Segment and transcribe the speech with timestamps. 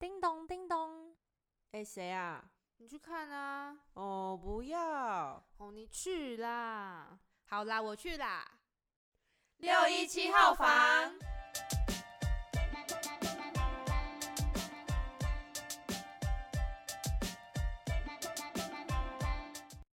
[0.00, 1.14] 叮咚叮咚，
[1.72, 2.50] 哎，谁啊？
[2.78, 3.76] 你去看啊！
[3.92, 5.44] 哦，不要！
[5.58, 7.20] 哦，你去啦！
[7.44, 8.50] 好啦，我去啦。
[9.58, 10.66] 六一七号房，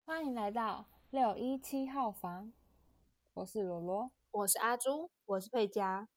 [0.06, 2.54] 欢迎来到六一七号房，
[3.34, 6.08] 我是罗罗，我是阿朱，我是佩佳。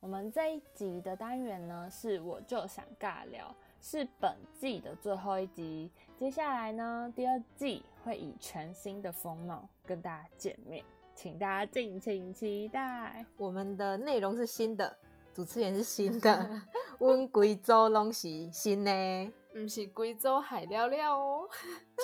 [0.00, 5.90] 我们这一集的单元呢，是我就想尬聊，是本季的最后一集。
[6.16, 10.84] 接下来呢，第二季会以全新的风貌跟大家见面，
[11.16, 13.26] 请大家敬请期待。
[13.36, 14.96] 我们的内容是新的，
[15.34, 16.48] 主持人是新的，
[17.00, 21.48] 温贵州拢是新的，不是贵州海聊聊哦，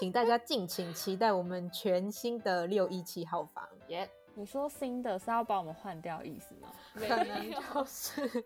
[0.01, 3.65] 请大家敬请期待我们全新的六一七号房。
[3.87, 4.11] 耶！
[4.37, 6.73] 你说新的是要把我们换掉意思吗？
[6.95, 8.45] 可能就是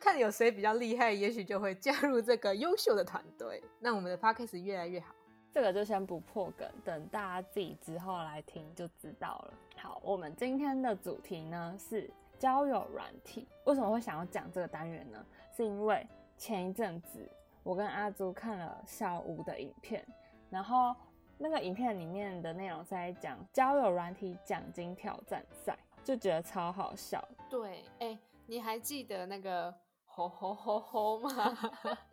[0.00, 5.14] 看有谁比较厉害，也许就会加入这个优秀的团队，让我们的 podcast 越来越好。
[5.52, 9.54] 这个就先不破梗，等大家自己之后来听就知道了。
[9.76, 13.46] 好，我们今天的主题呢是交友软体。
[13.64, 15.24] 为什么会想要讲这个单元呢？
[15.56, 17.28] 是因为前一阵子
[17.62, 20.04] 我跟阿朱看了小吴的影片，
[20.50, 20.94] 然后。
[21.38, 27.26] 那个影片里面的内容是在讲交友软体奖金挑战赛，就觉得超好笑。
[27.48, 29.72] 对，哎，你还记得那个
[30.04, 31.30] 吼吼吼吼吗？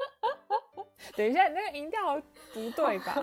[1.15, 2.15] 等一下，那个音调
[2.53, 3.15] 不对吧？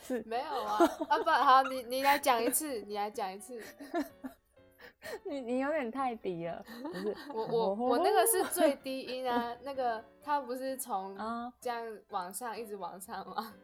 [0.00, 0.78] 是没有啊？
[1.08, 3.62] 啊不好，你你来讲一次，你来讲一次。
[5.24, 7.16] 你你有点太低了，不是？
[7.32, 13.54] 我我我那个是最低音啊，那个它不是从啊这样往上一直往上吗？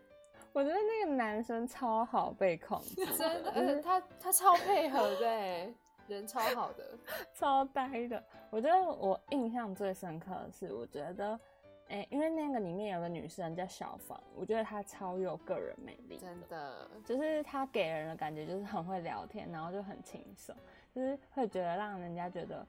[0.52, 5.72] 我觉得那个男生超好被控制， 真的，而 且他他超配合的，
[6.08, 6.98] 人超好的，
[7.32, 8.22] 超呆的。
[8.50, 11.40] 我觉得我印象最深刻的是，我觉得，
[11.88, 20.54] 哎，因为那个里面有个女生叫小芳，我觉得她超有个人魅力，真的，就是她给人的感觉就是很会聊天，然后就很轻松，
[20.94, 22.66] 就是会觉得让人家觉得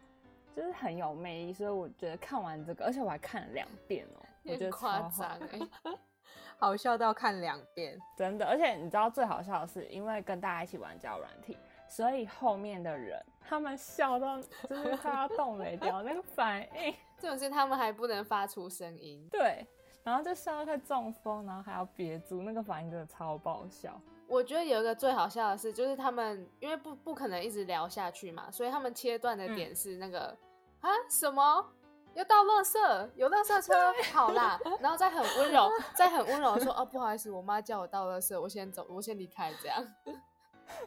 [0.55, 1.53] 就是很有魅力。
[1.53, 5.59] 所以我觉得看完这个，而且我还看了两遍哦，我觉得夸张哎。
[6.57, 8.45] 好笑到看两遍，真的。
[8.45, 11.57] 而且你知道最好笑的是，因为跟大家一起玩交友软体，
[11.89, 19.65] 所以后面的人他们笑到 就是快要动没掉那个反应，这种事他们还不能发出声音，对，
[20.03, 23.99] 然后就笑到快中风，然后还要憋住，那个反应真的超爆笑。
[24.25, 30.35] 我觉得有一个最好笑的是，就是他们因为不不可能一直聊下去嘛，所以他们切断的点是那个
[30.79, 31.65] 啊什么？
[32.13, 33.73] 要到垃圾，有垃圾车，
[34.13, 39.85] 好啦， 然后再很温柔，再很温柔说，哦，不好意思，我妈叫我倒垃圾，我先走，我先离开，这样。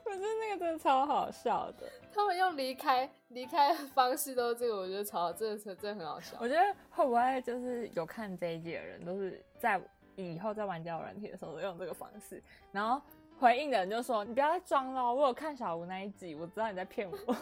[0.05, 6.37] 我觉得那个真的超好笑的，他们用离开离开方式都是这个，我觉得超，这个车真的很好笑。
[6.41, 9.81] 我觉得会不会就是有看这一集的人，都是在
[10.17, 13.01] 以后在玩交友软体的时候都用这个方式，然后
[13.39, 17.17] 回应的人就说，你不要再装了，我有看小吴那一集，我知道你在骗我。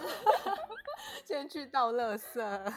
[1.24, 2.72] 先去倒垃圾。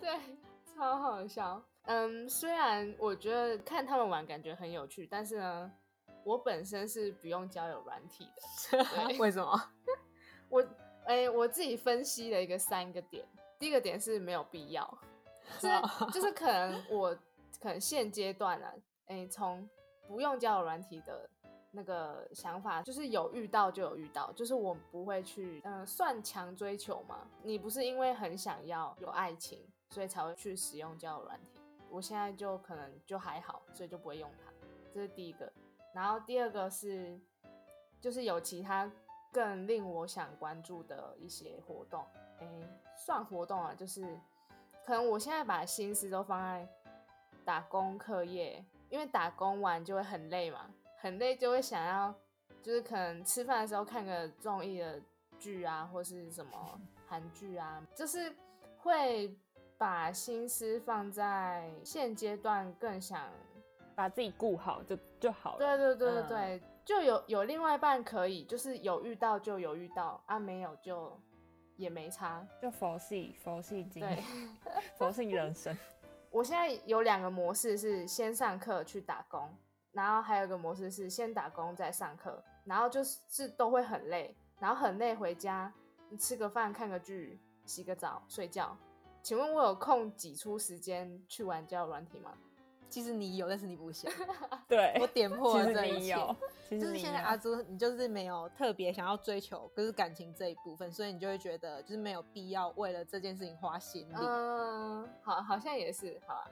[0.00, 0.18] 对，
[0.74, 1.62] 超好笑。
[1.82, 5.72] 嗯，虽然我觉得看他们玩感觉很有趣，但是呢，
[6.24, 8.28] 我本身是不用交友软体
[8.70, 8.84] 的。
[9.18, 9.70] 为什么？
[10.50, 10.64] 我
[11.06, 13.26] 哎，我自己分析了一个三个点。
[13.58, 14.98] 第一个点是没有必要，
[15.58, 17.16] 就是就是可能我
[17.60, 18.66] 可能现阶段呢，
[19.06, 19.68] 哎，从
[20.06, 21.28] 不用交友软体的
[21.72, 27.26] 那个想法，就是有遇到就有遇到，就是我不会去嗯算强追求嘛。
[27.42, 29.58] 你不是因为很想要有爱情。
[29.90, 31.60] 所以才会去使用交友软体。
[31.90, 34.52] 我现在就可能就还好，所以就不会用它。
[34.92, 35.50] 这是第一个。
[35.94, 37.18] 然后第二个是，
[37.98, 38.90] 就是有其他
[39.32, 42.04] 更令我想关注的一些活动。
[42.40, 42.46] 哎，
[42.94, 44.18] 算活动啊，就是
[44.84, 46.68] 可能我现在把心思都放在
[47.44, 52.14] 打工课业，因为打工完就会很累嘛，很累就会想要，
[52.62, 55.00] 就是可能吃饭的时候看个综艺的
[55.38, 58.36] 剧啊，或是什么韩剧啊，就是
[58.76, 59.34] 会。
[59.78, 63.30] 把心思放在现阶段，更想
[63.94, 65.58] 把自己顾好就就好了。
[65.58, 71.16] 对对对对对，就有有另外一半可以，就是有遇到就有遇到啊，没有就
[71.76, 74.22] 也没差，就佛系佛系经对，
[74.98, 75.76] 佛系人生。
[76.30, 79.48] 我现在有两个模式是先上课去打工，
[79.92, 85.72] 然后还有一个模式是先打工再上课，然后就是都会很累，然后很累回家，
[86.10, 88.76] 你吃个饭看个剧，洗个澡睡觉。
[89.28, 92.32] 请问我有空挤出时间去玩交友软体吗？
[92.88, 94.10] 其实你有，但是你不想。
[94.66, 96.16] 对，我点破了这一切。
[96.70, 104.14] 就是现在阿朱，你就是没有特别想要追求，就是感情这一部分，所以你就会觉得就是没有必要为了这件事情花心力。
[104.18, 106.50] 嗯，好，好像也是，好啊。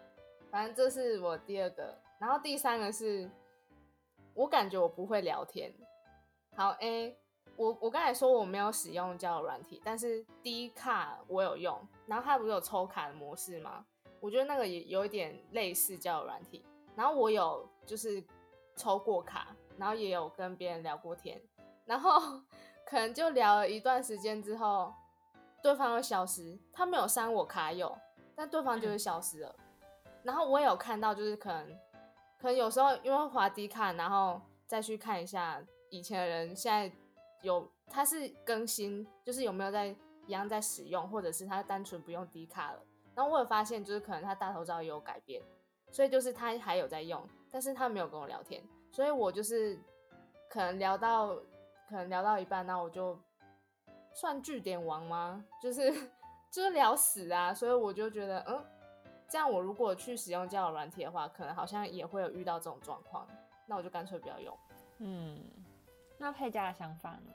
[0.51, 3.27] 反正这是我第二个，然后第三个是，
[4.35, 5.73] 我感觉我不会聊天。
[6.55, 7.17] 好，A，
[7.57, 13.85] 我我刚才说我没有使用交友软体，但是第一卡我有用，然后它不是有抽卡的模式吗？
[14.21, 16.65] 我觉得那个也有一点类似交友软体，
[16.95, 18.23] 然后我有就是
[18.75, 19.49] 抽过卡，
[19.79, 21.41] 然后也有跟别人聊过天，
[21.85, 22.41] 然后
[22.85, 24.93] 可能就聊了一段时间之后，
[25.63, 27.97] 对方会消失，他没有删我卡友，
[28.35, 29.57] 但对方就是消失了。
[30.23, 31.69] 然后我也有看到，就是可能
[32.39, 36.95] 可能有时候因为滑低卡，然后再去看一下以前的人现在
[37.43, 39.87] 有他是更新，就是有没有在
[40.27, 42.83] 一样在使用，或者是他单纯不用低卡了。
[43.15, 45.43] 然后我有发现，就是可能他大头照也有改变，
[45.91, 49.79] 所以就是他还有在用，但是他没有跟我聊天，所以我就是
[50.51, 51.35] 可能聊到
[51.89, 53.19] 可能聊到一半，那我就
[54.13, 55.45] 算据点王吗？
[55.63, 55.93] 就是
[56.51, 58.65] 就是聊死啊，所以我就觉得，嗯，
[59.29, 63.27] 这样我如果去使用交友软体的话，可能好像也会有遇到这种状况，
[63.67, 64.59] 那我就干脆不要用。
[64.99, 65.39] 嗯，
[66.19, 67.33] 那佩佳的想法呢？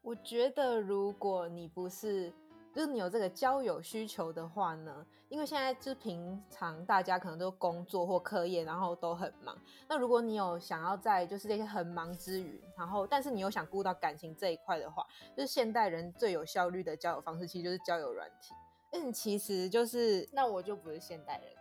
[0.00, 2.32] 我觉得如果你不是。
[2.74, 9.54] 就是你有这个交友需求的话呢，因为现在就是平常大家可能都工作或课业，然后都很忙。
[9.86, 15.06] 那如果你有想要在就是这些很忙之余，然后但是你又想顾到感情这一块的话，
[15.36, 18.54] 就是现代人最有效率的交友方式，其实就是交友软体。
[18.92, 21.52] 嗯，其实就是那我就不是现代人，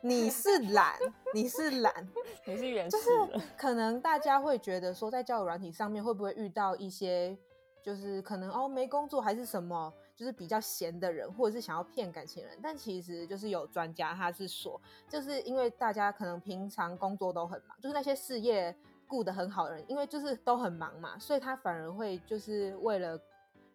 [0.00, 0.98] 你是懒，
[1.32, 2.08] 你是懒，
[2.46, 2.96] 你是原始
[3.30, 3.40] 人。
[3.56, 7.36] 可能大家会觉得说，在交友软体上面会不会遇到一些，
[7.82, 9.92] 就是可能哦没工作还是什么。
[10.16, 18.72] 就是比较闲的人，或者是想要骗感情人，但其实就是有专家他是说，就是因为大家可能平常工作都很忙，就是那些事业
[19.08, 23.20] 顾得很好的人，因为就是都很忙嘛，所以他反而会就是为了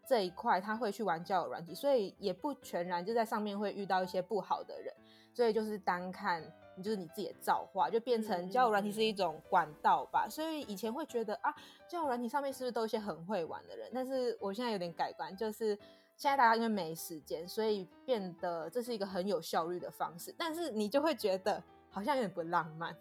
[0.08, 4.94] 这一块，他会去玩交友软体，所以也不全然就在上面会遇到一些不好的人，
[5.34, 6.44] 所以就是单看
[6.76, 10.28] 你就是你自己的造化，就变成交友软体是一种管道吧。
[10.30, 11.56] 所以以前会觉得啊，
[11.88, 13.90] 交友软体上面是不是都一些很会玩的人？
[13.94, 15.78] 但是我现在有点改观，就是。
[16.20, 20.36] 现在大家因为没时间，所以变得这是一个很有效率的方式。
[20.38, 22.94] 但是你就会觉得好像有点不浪漫，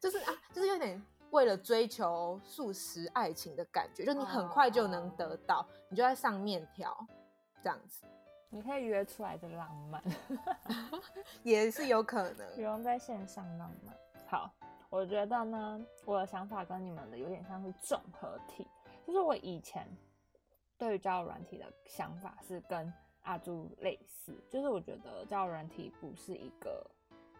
[0.00, 1.00] 就是啊，就是有点
[1.30, 7.06] 为了追求速食爱情的感觉，就你很快就能得到，你就在上面挑
[7.62, 8.02] 这样子。
[8.54, 10.02] 你可以约出来的浪漫，
[11.42, 13.96] 也是有可能不用在线上浪漫。
[14.26, 14.52] 好，
[14.90, 18.66] 我觉得呢，我的想法跟你们的有点像是综合体，
[19.06, 19.88] 就是我以前。
[20.78, 26.84] 对于交友软体的想法是跟阿朱类似，就是我觉得交友软体不是一个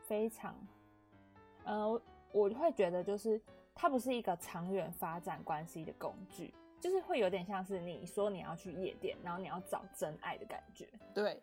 [0.06, 0.54] 非常，
[1.64, 2.00] 呃，
[2.30, 3.40] 我会觉得就是
[3.74, 10.88] 它不是一个长远发展关系的工具，就是会有点像是你说你要去夜店，然后你要找真爱的感觉。
[11.14, 11.40] 对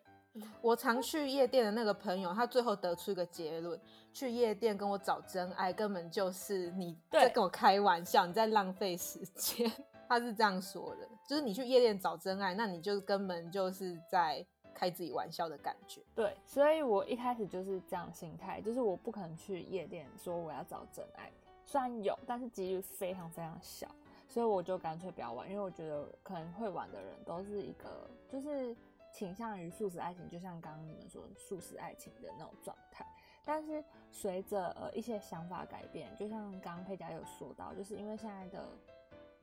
[0.60, 3.80] 我常去夜店的那个朋友，他最后得出一个结论：
[4.12, 9.72] 去夜店跟我找真爱，根本就是你在跟我开玩笑，你在浪费时间。
[10.06, 14.44] 他是这样说的，就是你去夜店找真爱，那你就根本就是在
[14.74, 16.02] 开自己玩笑的感觉。
[16.14, 21.30] 对，所以我一开始就是这样心态，就是我不可能去夜店说我要找真爱，
[21.64, 23.88] 虽然有，但是几率非常非常小，
[24.30, 28.74] 所以我就干脆不要玩，因为我觉得可能会玩的人都是一个就是
[29.12, 33.04] 倾向于素食爱情，就像刚刚你们说素食爱情的那种状态。
[33.44, 38.68] 但是随着呃一些想法改变，就像刚刚佩佳有说到，就是因为现在的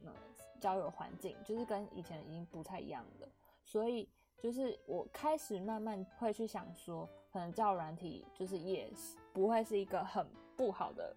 [0.04, 0.12] 呃。
[0.60, 3.30] 交友环境就是跟以前已经不太一样了，
[3.64, 8.92] 所以就是我开始慢慢会去想说，可能交友软体就是也
[9.32, 10.26] 不会是一个很
[10.56, 11.16] 不好的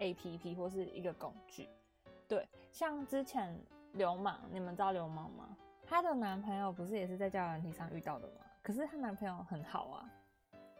[0.00, 1.66] A P P 或是一个工具。
[2.32, 3.54] 对，像之前
[3.92, 5.54] 流氓，你们知道流氓吗？
[5.84, 8.36] 她的男朋友不是也是在交友软体上遇到的吗？
[8.62, 10.10] 可是她男朋友很好啊。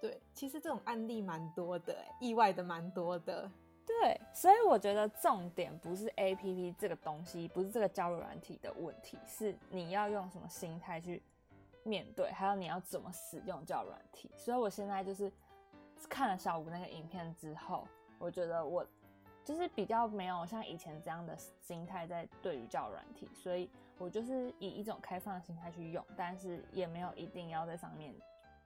[0.00, 3.50] 对，其实这种案例蛮多的，意外的蛮多的。
[3.84, 11.22] 对，所以我觉得重点不是 A P P 这个东西，不是这个交友软体的问题，是你要用什么心态去
[11.82, 14.30] 面对，还有你要怎么使用交友软体。
[14.38, 15.30] 所以我现在就是
[16.08, 17.86] 看了小吴那个影片之后，
[18.18, 18.86] 我觉得我
[19.44, 23.68] 就是比较没有像以前这样的心态在对于交友软体，所以
[23.98, 28.14] 我就是以一种开放的心态去用，但是也没有一定要在上面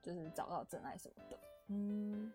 [0.02, 2.33] 就是找到真爱什么的，嗯。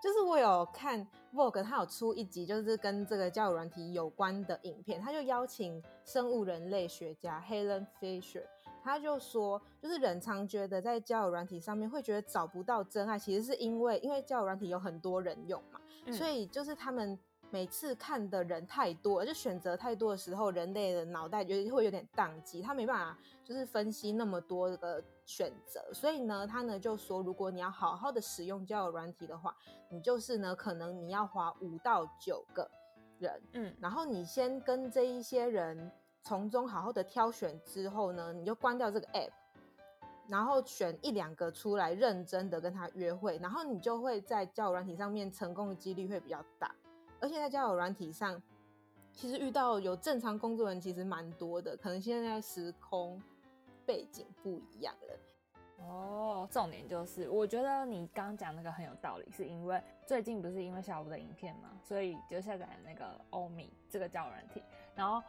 [0.00, 1.04] 就是我有看
[1.34, 8.44] Vogue，他有出一集，就是跟这个交友软体有关的影片，他就邀请生物人类学家 Helen Fisher，
[8.84, 15.80] 他就说，就是人常觉得在交友软体上面会觉得找不到真爱，其实是因为因为交友软体有很多人用嘛，
[16.12, 17.18] 所以就是他们
[17.50, 25.02] 每次看的人太多，就选择太多的时候，人类的脑袋就会有点宕机，他没办法就是分析那么多的。
[25.28, 25.92] 选择。
[25.92, 29.54] 所以呢，他呢就说，如果你要好好的使用交友软体的话，
[29.90, 32.66] 你就是呢，可能你要花五到九个
[33.18, 39.30] 人，嗯，然后你先跟这一些人从中好好的挑选之后呢，你就关掉这个 app，
[40.28, 46.74] 然后选一两个出来认真的跟他约会，然后你就会在交友软体上面成功的几率会比较大。
[47.20, 48.40] 而且在交友软体上，
[49.12, 53.20] 其实遇到有正常工作人其实蛮多的，可能现在时空
[53.84, 55.18] 背景不一样了。
[55.80, 64.60] 哦，重点就是，我觉得你刚讲那个很有道理，是因为最近不是因为小吴的影片嘛，所以就下载那个欧米这个交友软体。
[64.96, 65.22] 然后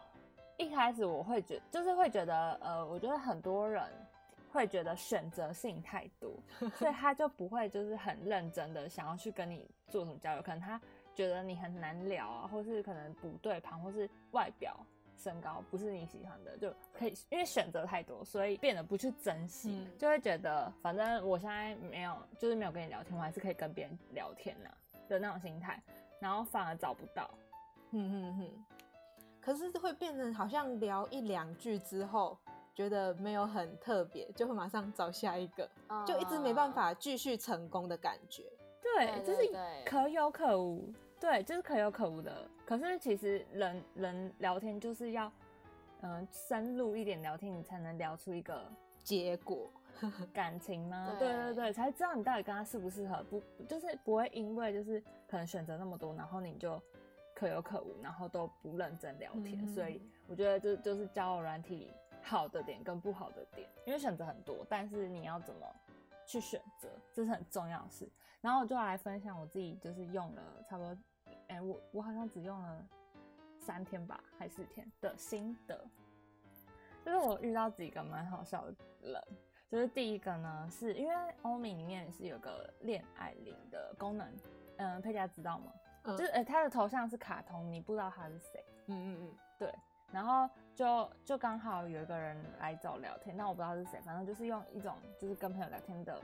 [0.57, 3.83] 一开始我会觉就是会觉得，呃，我觉得很多人
[4.51, 6.33] 会觉得选择性太多，
[6.75, 10.81] 所以他就不会就是很认真的想要去跟你做什么交流，可能他
[11.19, 14.73] 觉得你很难聊啊，或是可能不对盘，或是外表。
[15.17, 24.69] 身高不是你喜欢的，就可以因为选择太多，所以变得不去珍惜，嗯就会觉得反正我现在没有，就是没有跟你聊天，我还是可以跟别人聊天呐、
[25.09, 25.83] 的那种心态，
[26.21, 27.29] 然后反而找不到。
[27.91, 28.65] 哼哼哼，
[29.41, 32.37] 可是会变成好像聊一两句之后，
[32.73, 35.69] 觉得没有很特别，就会马上找下一个，
[36.07, 36.71] 就一直没办啊。
[36.71, 38.45] 法继续成功的感觉。
[38.81, 39.49] 对，就是
[39.85, 42.47] 可有可无，对，就是可有可无的。
[42.65, 45.31] 可是其实人人聊天就是要，
[46.01, 48.71] 嗯、深入一点聊天，你才能聊出一个
[49.03, 49.69] 结果，
[50.33, 51.15] 感情吗？
[51.19, 56.81] 对对对对，才知道你到底跟他适不适合，不就是不会因为就是可能选择那么多，然后你就
[57.35, 59.59] 可有可无，然后都不认真聊天。
[59.61, 65.65] 嗯所以我觉得这就是交友软体好的点跟不好的点，因为选择很多，但是你要怎么
[66.25, 68.07] 去选择，这是很重要的事。
[68.41, 70.97] 然后我就来分享我自己就是用了差不多，
[71.47, 72.85] 哎、我我好像只用了
[73.59, 75.83] 三天吧，还四天的心得。
[77.05, 79.23] 就是我遇到几个蛮好笑的人，
[79.69, 84.27] 就是第一个呢，是因为欧米里面是有个恋爱铃的功能，
[84.77, 85.71] 嗯，佩佳知道吗？
[86.03, 89.73] 嗯就是呃，他的头像是卡通，你不知道他是谁，嗯嗯对，
[90.11, 96.21] 然后就就刚好有一个人来找我聊天，但我不知道是谁，反正就是用一种就是跟朋友聊天的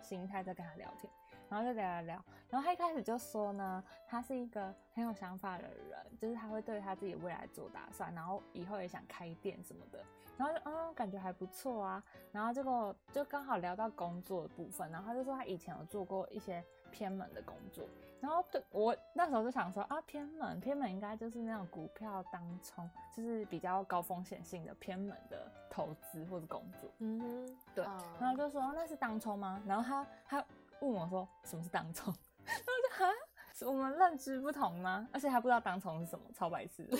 [0.00, 1.12] 心态在跟他聊天，
[1.52, 10.02] 然后就聊聊聊，然后他一开始就说呢，他是一个很有想法的人，就是他会对他自己未来做打算，然后以后也想开店什么的，
[10.38, 17.84] 然后就嗯感觉还不错啊，然后结果就刚好聊到工作的部分，然后他就说他以前有做过一些偏门的工作，
[18.18, 26.90] 然后对我那时候就想说啊，偏门偏门应该就是那种股票当冲，就是比较高风险性的偏门的投资或者工作。
[27.00, 28.00] 嗯哼，对，嗯。
[28.18, 29.62] 然后就说那是当冲吗？
[29.66, 30.44] 然后他他
[30.82, 32.12] 问我说什么是当冲，
[32.44, 33.12] 然后我就哈，
[33.54, 35.08] 是我们认知不同吗？
[35.12, 36.98] 而且他不知道当冲是什么，超白痴的。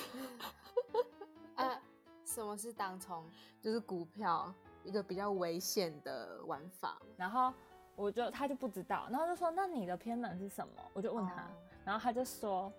[1.56, 1.82] 啊，
[2.24, 3.28] 什么是当冲？
[3.60, 6.96] 就是股票一个比较危险的玩法。
[7.16, 7.52] 然后
[7.96, 10.74] 我就他就不知道，然后就说那你的偏门是什么？
[10.92, 11.50] 我就问他，哦
[11.84, 12.72] 然后他就说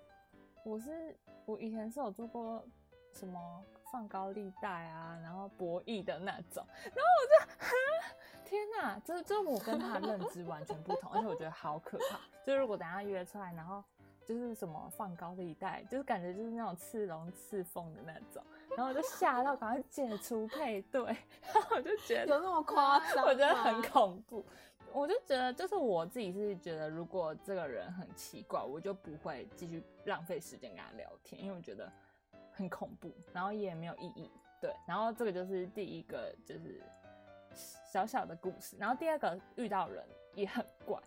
[0.63, 1.13] 我是
[1.45, 2.65] 我以前是有做过
[3.11, 7.75] 什么放高利贷啊，然后博弈的那种，然后我就哈
[8.53, 12.19] 天哪，这这我跟他认知完全不同，而且我觉得好可怕。
[12.45, 13.83] 就是如果等下约出来，然后
[14.23, 18.43] 就是什么放高利贷，就是感觉就是那种刺龙刺凤的那种，
[18.77, 21.03] 然后我就吓到，赶快解除配对，
[21.53, 23.25] 然后我就觉得有那么夸张？
[23.25, 23.81] 我觉得很。
[23.81, 24.45] 恐怖。
[24.91, 31.91] 我就觉得，就是我自己是觉得，如果这个人很奇怪，我就不会继续浪费时间跟他聊天，因为我觉得
[32.51, 34.29] 很恐怖，然后也没有意义。
[34.61, 36.79] 对，然后这个就是第一个，就是
[37.55, 38.75] 小小的故事。
[38.79, 40.05] 然后第二个遇到人
[40.35, 40.99] 也很怪。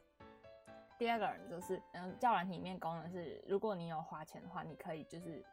[0.98, 5.44] 第二个人就是，嗯，教软体里面功能是，如果你有花钱的话，你可以就是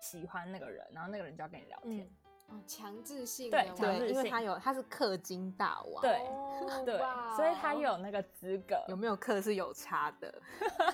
[0.00, 2.08] 喜欢那个人，然后那个人就要跟你聊天。
[2.48, 6.98] 嗯，哦，强制性对强制性他有他是氪金大王，对哦对，
[7.34, 8.84] 所以他有那个资格。
[8.86, 10.42] 有没有氪是有差的。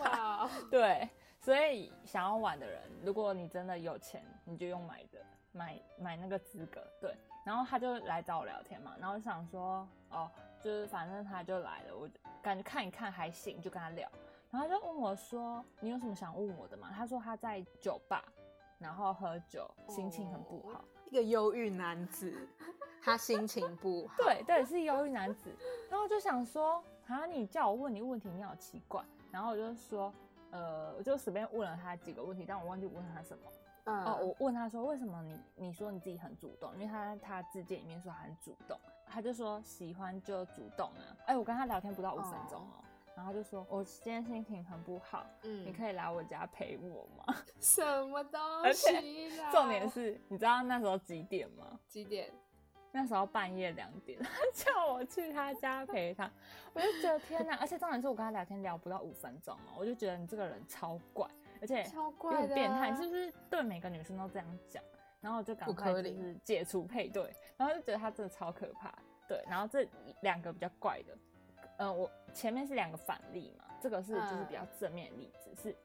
[0.71, 1.07] 对，
[1.39, 5.19] 所以想要玩的人，如果你真的有钱，你就用买的，
[5.53, 6.81] 买买那个资格。
[7.03, 7.15] 对，
[7.51, 10.31] 然后他就来找我聊天嘛，然后我想说，哦，
[10.63, 14.09] 就是反正他就来了，我就感觉看一看还行，就跟他聊。
[14.53, 18.23] 然后他就问我说：“你有什么想问我的吗？”他说他在酒吧，
[18.79, 20.85] 然后喝酒，心情很不好。
[21.11, 22.33] 一个忧郁男子，
[23.03, 24.15] 他心情不好。
[24.19, 25.51] 对对，是忧郁男子。
[25.91, 29.05] 然后我就想说，啊，你叫我问你问题，你好奇怪。
[29.33, 30.15] 然后我就说，
[30.53, 33.43] 呃，我就随便问了他几个问题，但我忘记问他什么。
[33.91, 36.73] 嗯哦，我问他说，为什么你你说你自己很主动？
[36.75, 41.17] 因为他他自荐里面说他很主动，他就说喜欢就主动啊。
[41.27, 42.85] 哎，我跟他聊天不到五分钟哦。
[43.17, 48.41] 然后他就说：“我今天心情很不好，嗯你可以来我家陪我吗 什么东
[48.73, 49.51] 西啦？
[49.51, 51.79] 重点是，你知道那时候几点吗？
[51.87, 52.33] 几点？
[52.93, 56.31] 那时候半夜两点，他 叫我去他家陪他，
[56.73, 57.57] 我就觉得天哪！
[57.57, 61.29] 而且重点是我跟他聊天聊不到五分钟哦，我就觉得你这个人超怪，
[61.61, 64.83] 而且有超怪的、点变态，是不是对每个女生都这样讲？
[65.21, 68.93] 然后我就赶不快就是解除配对，然后就觉得他真的超可怕。
[69.29, 69.87] 对，然后这
[70.23, 71.19] 两个比较怪的，
[71.77, 75.77] 呃，我前面是两个反例嘛，这个是就是比较正面的例子，是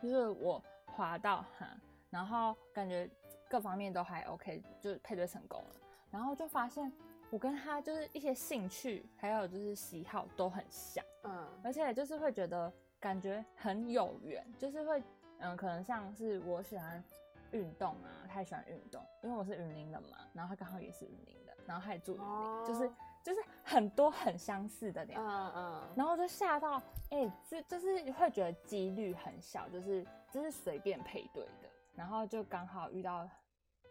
[0.00, 1.68] 就是我滑到哈，
[2.08, 3.10] 然后感觉
[3.48, 5.74] 各方面都还 OK，就是配对成功了，
[6.10, 6.90] 然后就发现
[7.28, 11.04] 我跟他就是一些兴趣还有就是喜好都很像。
[11.24, 15.02] 嗯而且就是会觉得感觉很有缘，就是会
[15.40, 17.02] 嗯，可能像是我喜欢
[17.50, 22.94] 运动啊，他也喜欢运动，因为我是云林的嘛，然后他刚好也是云林的，然后他也住云林，就是哦
[23.24, 26.80] 就是很多很相似的点，嗯嗯，然后就吓到，
[27.10, 33.28] 哎、这就是会觉得几率很小，就是就是随便配对的，然后就刚好遇到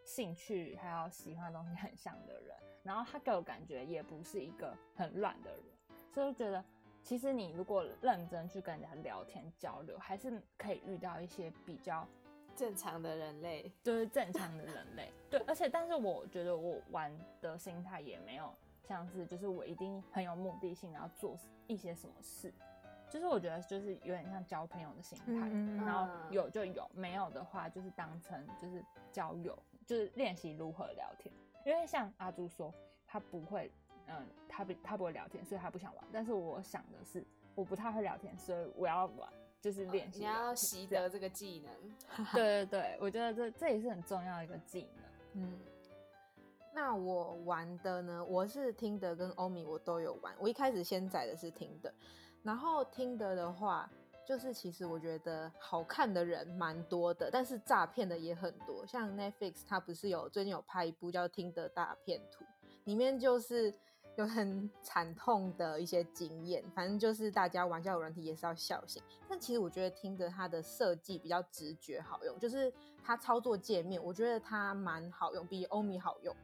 [0.06, 5.65] 兴趣还有喜欢的东西很像的人，然后他给我感觉也不是一个很乱的人，
[6.13, 6.63] 所以就觉得
[7.03, 12.08] 其实你如果认真去跟人家聊天交流，还是可以遇到一些比较
[12.55, 15.12] 正常的人类，就是正常的人类。
[15.29, 18.53] 对，而且但是我觉得我玩的心态也没有
[18.84, 22.53] 像是就是我一定很有目的性，然后做一些什么事。
[23.10, 28.81] 就是我觉得就是有点像交朋友的心态，然后嗯有就有，没有的话就是当成就是
[29.12, 31.34] 交友，就是练习如何聊天。
[31.65, 32.74] 因为像阿朱说，
[33.05, 33.70] 他不会，
[34.08, 36.05] 嗯，他不他不会聊天，所以他不想玩。
[36.12, 39.31] 但是我想的是，我不太会聊天，所以我要玩，
[39.62, 40.25] 就是练习你。
[40.25, 42.25] 要习得这个技能。
[42.34, 45.43] 对对对，我觉得这这也是很重要的一个技能。
[45.43, 45.60] 嗯，
[46.74, 50.34] 那我玩的呢，我是听的跟欧米我都有玩。
[50.39, 51.93] 我一开始先载的是听的，
[52.43, 53.89] 然后听的的话，
[54.25, 58.86] 就是其实我觉得好看的人蛮多的，但是诈骗的也很多。
[58.86, 62.43] 像 Netflix 它不是有最近有拍一部叫《听的大骗图》，
[62.86, 63.74] 里面就是
[64.22, 66.63] 有很惨痛的一些经验。
[66.74, 69.01] 反正就是大家玩交友软体也是要小心。
[69.28, 72.72] 但其实我觉得听着它的设计比较直觉好用，就是
[73.04, 76.36] 它操作界面，我觉得它蛮好用，比欧米好用。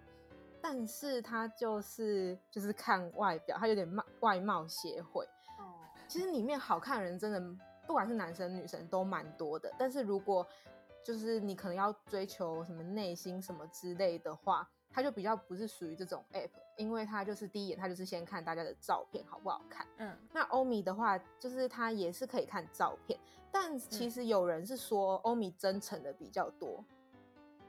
[0.59, 5.23] 但是它就是就是看外表，它有点貌外貌协会。
[5.59, 7.39] 哦，其实里面好看的人真的
[7.85, 10.45] 不管是男生女生都蛮多的，但是如果
[11.03, 19.85] 就是你可能要追求什么内心什么之类的话，它就比较不是属于这种 app，因为它就是第一眼它就是先看大家的照片好不好看。
[19.97, 23.19] 嗯，那欧米的话，就是它也是可以看照片，
[23.51, 26.83] 但其实有人是说欧米真诚的比较多，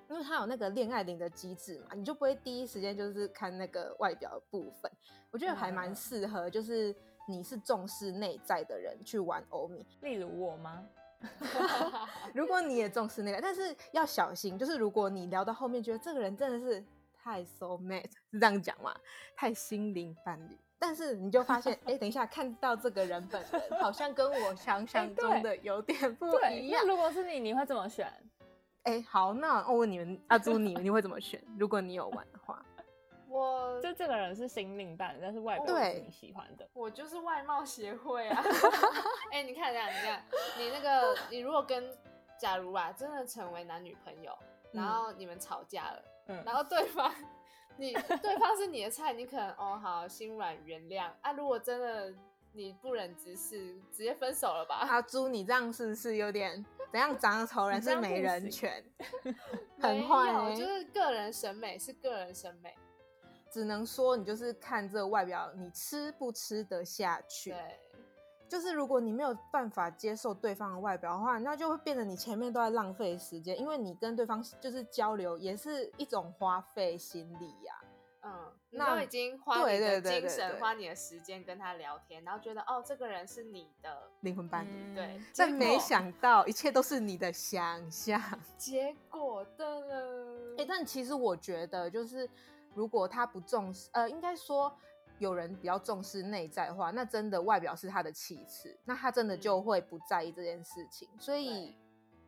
[0.08, 4.90] 因为它有那个恋爱铃的机制嘛，你就不会第一时间就是看那个外表的部分。
[5.30, 9.84] 我觉得还蛮嗯适合，就是你是重视内在的人去玩欧米。
[10.00, 10.82] 例如我吗？
[12.32, 16.82] 如果你也重视那个，但是要小心，就是如果你聊到后面觉得这个人真的是
[17.28, 18.94] 太 soul mate，是这样讲吗？
[19.36, 26.88] 太心灵伴侣，但是你就发现， 哎、等一下看到这个人本人，好像跟我想象中的有点不，一样那。
[26.90, 28.10] 如果是你，你会怎么选？
[28.84, 31.38] 哎、好，那我问你们，阿朱你你会怎么选？
[31.58, 32.64] 如果你有玩的话，
[33.28, 36.66] 我就这个人是心灵伴侣，但是外表是你喜欢的。
[36.72, 38.42] 我就是外貌协会啊！
[39.30, 40.24] 哎、你看这样，你看
[40.58, 41.94] 你那个，你如果跟，
[42.40, 44.32] 假如啊，真的成为男女朋友，
[44.72, 47.12] 然嗯后你们吵架了，嗯，然后对方，
[47.76, 51.32] 你对方是你的菜，你可能哦好心软原谅啊。
[51.32, 52.12] 如果真的
[52.52, 54.76] 你不忍直视，直接分手了吧？
[54.76, 57.16] 阿朱你这样是不是有点怎样？
[57.18, 58.84] 长得丑人是没人权，
[59.80, 62.74] 很坏、有欸，就是个人审美是个人审美，
[63.50, 67.50] 只能说你就是看这个外表，你吃不吃得下去。
[67.50, 67.80] 对，
[68.48, 77.74] 就是如果你没有办法接受对方的外表的话，那就会变得你前面都在浪费时间，因为你跟对方就是交流也是一种花费心力呀、
[78.22, 84.70] 嗯，你那都已经花对你的对对对精神、对花你的时间跟他聊天，然后觉得哦，这个人是你的，灵魂伴侣。
[84.72, 88.20] 嗯对，但结没想到一切都是你的想象。
[88.56, 90.54] 结果的了。
[90.58, 92.28] 哎、但其实我觉得，就是
[92.74, 94.74] 如果他不重视，呃，应该说
[95.18, 101.76] 有人比较重视内在的话，那真的外表是他的其次，那他真的就嗯会不在意这件事情，所以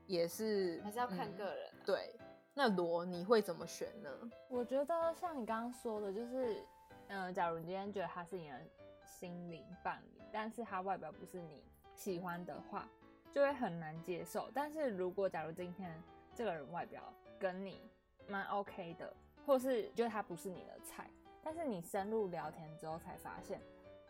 [0.07, 2.15] 也是还是要看嗯个人、啊对，
[2.55, 4.11] 那罗你会怎么选呢？
[4.49, 6.63] 我觉得像你刚刚说的，就是，
[7.09, 8.61] 嗯、假如你今天觉得他是你的
[9.05, 11.63] 心灵伴侣，但是他外表不是你
[11.95, 12.89] 喜欢的话，
[13.33, 14.51] 就会很难接受。
[14.53, 15.95] 但是如果假如今天
[16.35, 17.03] 这个人外表
[17.39, 17.81] 跟你
[18.27, 19.13] 蛮 OK 的，
[19.47, 21.09] 或是觉得他不是你的菜，
[21.43, 23.61] 但是你深入聊天之后才发现，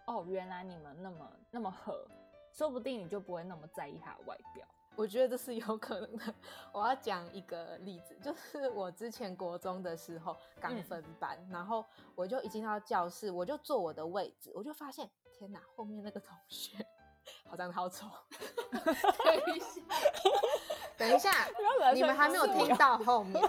[0.07, 2.07] 哦，原来你们那么那么合，
[2.53, 4.67] 说不定你就不会那么在意他的外表。
[4.97, 6.35] 我觉得这是有可能的。
[6.73, 16.85] 我要讲一个例子，就是我之前国中的时候刚嗯分班，然后我就一进到教室，我就坐我的位置，我就发现天哪，后面那个同学
[17.49, 18.09] 好长得好丑。
[18.75, 19.71] 等一下，
[20.99, 21.31] 等一下，
[21.95, 23.41] 你们还没有听到后面，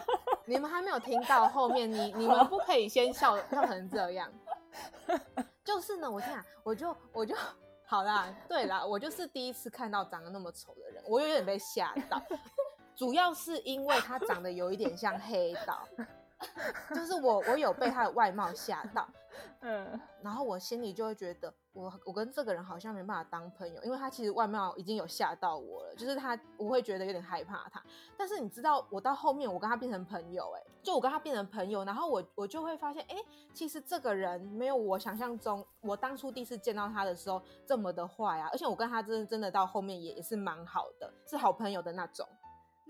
[0.52, 4.30] 你们还没有听到后面，你你们不可以先笑笑成这样。
[5.64, 7.34] 就是呢，我天啊，我就我就
[7.86, 12.22] 好啦，对啦，我就是第一次看到长得那么丑的人，我有点被吓到，
[12.98, 15.88] 主要是因为他长得有一点像黑道，
[16.94, 19.08] 就是我我有被他的外貌吓到，
[19.62, 27.82] 嗯，然后我心里就会觉得，我我跟这个人好像没办法当朋友，因为他其实外貌已经有吓到我了，就是他我会觉得有点害怕他。
[28.18, 33.16] 但是你知道，我到后面我跟他变成朋友、欸，就我跟他变成朋友，然后我我就会发现，哎、
[33.54, 42.28] 其实这个人没有我想象中，我当初第一次见到他的时候这么的坏啊，而且我跟他真的真的到后面也也是蛮好的，是好朋友的那种。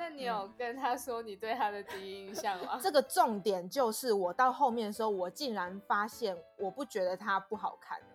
[0.02, 2.80] 那你有跟他说你对他的第一印象吗？
[2.82, 8.08] 这个重点就是我到后面的时候，我竟然发现我不觉得他不好看了，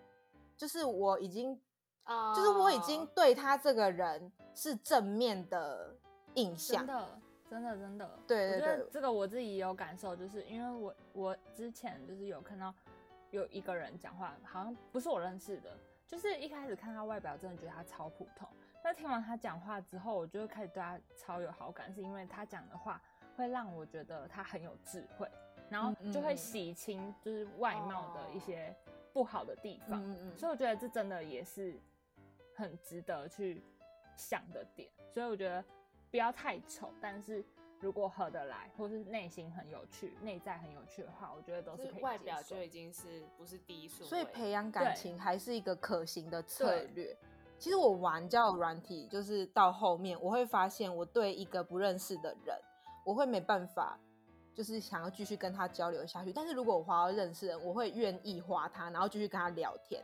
[0.57, 1.57] 就是我已经
[2.03, 5.95] 啊就是我已经对他这个人是正面的
[6.33, 6.93] 印象真。
[6.93, 7.19] 的，
[7.49, 12.73] 真的，真的，对对对我觉得这个我自己也有感受，就是因为我我之前就是有看到
[13.31, 15.69] 有一个人讲话，好像不是我认识的，
[16.05, 18.45] 就是一开始看他外表，真的觉得他超普通，
[18.87, 23.01] 但听完他讲话之后，我就会开始对他超有好感，是因为他讲的话
[23.35, 25.29] 会让我觉得他很有智慧，
[25.69, 28.73] 然后就会洗清就是外貌的一些
[29.11, 30.01] 不好的地方。
[30.01, 31.77] 嗯嗯所以我觉得这真的也是
[32.55, 33.61] 很值得去
[34.15, 34.89] 想的点。
[35.11, 35.61] 所以我觉得
[36.09, 37.43] 不要太丑，但是
[37.81, 47.13] 如果合得来，或是内心很有趣、内在很有趣的话，我觉得都是是可以外表就已经是不是第一顺位，所以培养感情还是一个可行的策略。
[47.59, 52.55] 其实我玩交友软体，就是到后面我会发现，我对一个不认识的人，
[53.03, 53.97] 我会没办法，
[54.53, 56.31] 就是想要继续跟他交流下去。
[56.31, 60.03] 但是如果我滑到认识人，我会愿意滑他，然后继续跟他聊天。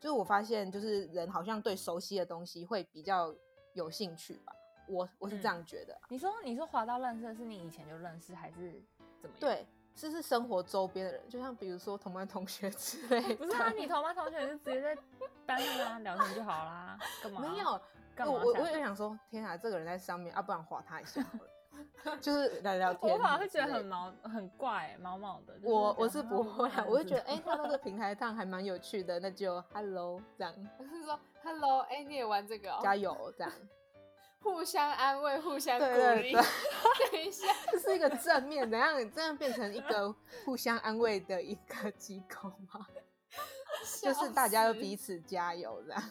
[0.00, 3.34] 就是我发现，就是人好像对熟悉的东西会比较
[3.74, 4.52] 有兴趣吧。
[4.88, 6.00] 我我是这嗯样觉得啊。
[6.08, 8.72] 你说你说滑到认识的是你以前就认识，还是
[9.20, 13.34] 怎么样？，对，是是生活周边的人，就像比如说同班同学之 类的。
[13.36, 14.96] 不是啊，你同班同学就直接在
[15.46, 17.40] 班上跟他聊天就好啦， 干嘛？
[17.40, 17.80] 没有，
[18.14, 21.38] 干嘛我我我也想说，天啊，这个人在上面，啊，不然划他一下好
[22.12, 23.12] 了， 就是聊聊天。
[23.12, 23.86] 我反而会觉得很。
[23.86, 25.54] 毛很怪、毛毛的。
[25.54, 30.52] 就是我我是不会啊，我就觉得，哎、他那个平台上还蛮有趣的，那就 hello 这样，
[30.92, 33.52] 是说 “hello”，哎、你也玩这个哦，加油这样，
[34.46, 35.84] 互相安慰，互相鼓
[36.22, 36.32] 励。
[36.32, 36.42] 对
[37.10, 42.86] 等一下， 这是一个正面，怎样这样变成一个互相安慰的一个机构吗？
[44.00, 46.02] 就是大家都彼此加油这样。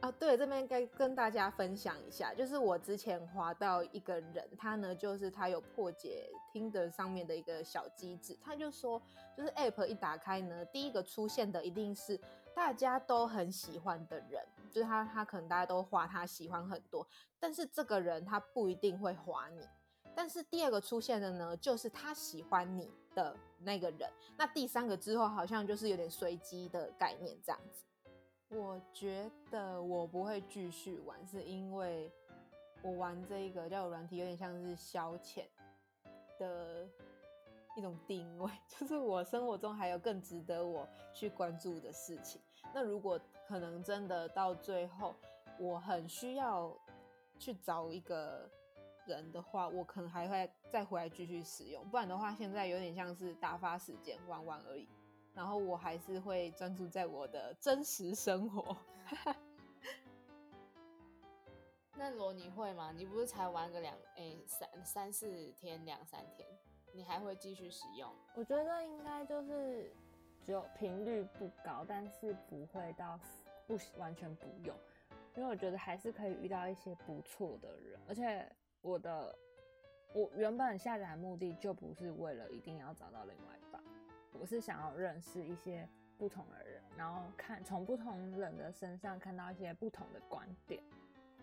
[0.00, 9.00] 啊，对，这边该跟大家分享一下，就是我之前滑到一个人，他呢就是他有破解听的上面的一个小机制，他就说，
[9.36, 12.18] 就是 App 一打开呢，第一个出现的一定是
[12.54, 17.06] 大家都很喜欢的人，就是他他可能大家都划他喜欢很多，
[17.38, 19.68] 但是这个人他不一定会划你。
[20.14, 24.10] 但是第二个出现的呢，就是他喜欢你的那个人。
[24.36, 27.84] 那第三个之后好像就是有点随机的概念这样子。
[28.48, 32.12] 我觉得我不会继续玩，是因为
[32.82, 35.44] 我玩这一个交友软体有点像是消遣
[36.38, 36.88] 的
[37.76, 42.40] 一种定位， 就是我生活中还有更值得我去关注的事情。
[42.72, 45.14] 那如果可能真的到最后，
[45.58, 46.72] 我很需要
[47.38, 48.48] 去找一个
[49.06, 54.88] 人的话，我可能还会再回来继续使用，不然的话，现在有点像是打发时间玩玩而已。
[55.32, 58.76] 然后我还是会专注在我的真实生活。
[61.94, 62.92] 那罗你会吗？
[62.92, 66.48] 你不是才玩个两哎、三三四天两三天，
[66.92, 68.10] 你还会继续使用？
[68.34, 69.92] 我觉得应该就是
[70.50, 73.16] 只有频率不高，但是不会到
[73.68, 74.74] 不完全不用，
[75.36, 78.44] 因为我觉得还是可以遇到一些不错的人，而且
[78.80, 79.32] 我的
[80.12, 83.80] 我原本下载目的就不是为了一定要找到另外一半，
[84.40, 90.82] 我是想要认识一些不同的人，然后看从不同人的身上看到一些不同的观点。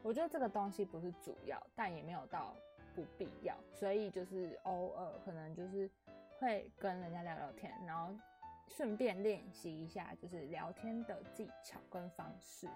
[0.04, 2.54] 我觉得这个东西不是主要，但也没有到
[2.93, 5.89] 不必要，所以就是偶尔可能就是
[6.38, 8.13] 会跟人家聊聊天，然后
[8.67, 12.67] 顺便练习一下就是聊天的技巧跟方式，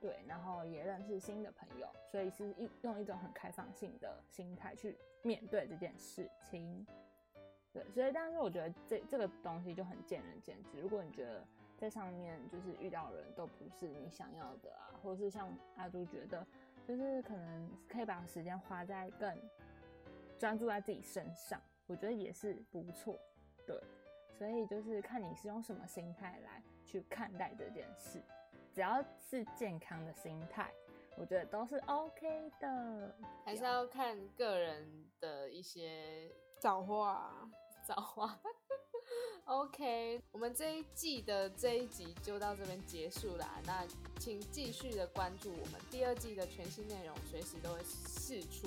[0.00, 6.86] 对，然后也认识新的朋友，所以是一用一种很开放性的心态去面对这件事情。
[7.72, 10.80] 对，所以但是我觉得这这个东西就很见仁见智。
[10.80, 11.46] 如果你觉得
[11.76, 16.46] 在上面就是遇到人都不是你想要的啊，或者是像阿朱觉得
[16.88, 19.38] 就是可能可以把时间花在更
[20.38, 23.18] 专注在自己身上，我觉得也是不错。
[23.66, 23.78] 对，
[24.38, 28.22] 所以就是看你是用什么心态来去看待这件事，
[28.72, 30.70] 只要是健康的心态，
[31.16, 33.14] 我觉得都是 OK 的。
[33.44, 37.48] 还是要看个人的一些造化，
[37.82, 38.38] 造化。
[39.44, 43.60] OK，我们这一季的这一集就到这边结束啦。
[43.64, 43.86] 那
[44.18, 48.66] 请继续的关注我们第二季的全新内容，随时都会释出。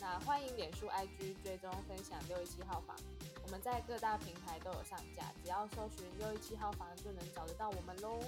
[0.00, 3.21] 那欢迎脸书、IG 追踪分享六一七号房，我
[3.52, 8.18] 我们在各大平台都有上架，只要搜寻六一七号房就能找得到我们喽。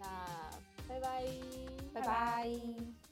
[0.00, 0.06] 那
[0.88, 1.24] 拜拜，
[1.94, 3.07] 拜拜。